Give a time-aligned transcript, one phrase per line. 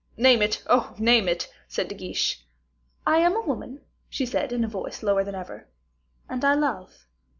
[0.17, 0.95] "Name it, oh!
[0.97, 2.43] name it," said De Guiche.
[3.05, 5.67] "I am a woman," she said, in a voice lower than ever,
[6.27, 7.05] "and I love."